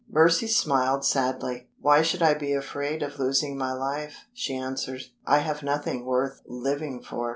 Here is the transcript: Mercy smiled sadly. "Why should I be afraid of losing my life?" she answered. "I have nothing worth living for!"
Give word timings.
Mercy 0.09 0.47
smiled 0.47 1.05
sadly. 1.05 1.67
"Why 1.79 2.01
should 2.01 2.23
I 2.23 2.33
be 2.33 2.53
afraid 2.53 3.03
of 3.03 3.19
losing 3.19 3.55
my 3.55 3.71
life?" 3.73 4.25
she 4.33 4.55
answered. 4.57 5.01
"I 5.27 5.37
have 5.37 5.61
nothing 5.61 6.07
worth 6.07 6.41
living 6.47 7.03
for!" 7.03 7.29